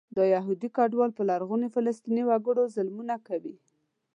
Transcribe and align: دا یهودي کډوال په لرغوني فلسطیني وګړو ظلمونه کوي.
دا 0.17 0.23
یهودي 0.35 0.69
کډوال 0.77 1.11
په 1.15 1.23
لرغوني 1.29 1.67
فلسطیني 1.75 2.23
وګړو 2.25 2.63
ظلمونه 2.75 3.15
کوي. 3.27 3.55